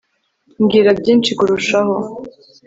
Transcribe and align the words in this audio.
mbwira 0.61 0.89
byinshi 0.99 1.31
kurushaho 1.39 1.95